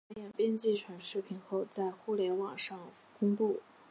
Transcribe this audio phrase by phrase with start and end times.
[0.09, 3.61] 这些表演编辑成视频后在互联网上公布。